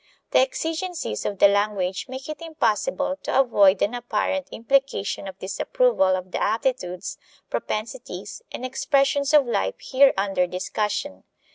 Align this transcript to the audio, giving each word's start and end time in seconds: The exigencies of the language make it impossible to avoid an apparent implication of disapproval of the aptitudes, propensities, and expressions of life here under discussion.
The 0.31 0.39
exigencies 0.39 1.27
of 1.27 1.37
the 1.37 1.47
language 1.47 2.07
make 2.09 2.27
it 2.27 2.41
impossible 2.41 3.17
to 3.21 3.39
avoid 3.39 3.83
an 3.83 3.93
apparent 3.93 4.47
implication 4.51 5.27
of 5.27 5.37
disapproval 5.37 6.15
of 6.15 6.31
the 6.31 6.41
aptitudes, 6.41 7.19
propensities, 7.51 8.41
and 8.51 8.65
expressions 8.65 9.31
of 9.31 9.45
life 9.45 9.79
here 9.79 10.15
under 10.17 10.47
discussion. 10.47 11.23